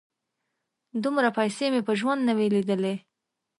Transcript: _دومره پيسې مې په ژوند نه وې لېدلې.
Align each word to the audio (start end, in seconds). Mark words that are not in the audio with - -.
_دومره 1.03 1.29
پيسې 1.37 1.65
مې 1.73 1.81
په 1.87 1.93
ژوند 1.99 2.21
نه 2.27 2.33
وې 2.37 2.47
لېدلې. 2.55 2.95